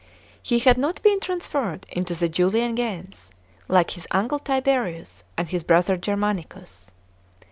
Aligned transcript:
He 0.41 0.57
had 0.57 0.79
not 0.79 0.99
been 1.03 1.19
transferred 1.19 1.85
into 1.87 2.15
the 2.15 2.27
Julian 2.27 2.75
gens, 2.75 3.29
like 3.67 3.91
his 3.91 4.07
uncle 4.09 4.39
Tiberius 4.39 5.23
and 5.37 5.47
his 5.47 5.63
brother 5.63 5.95
Germanicus. 5.95 6.91